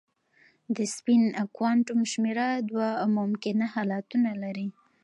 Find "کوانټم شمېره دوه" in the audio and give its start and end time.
1.55-2.87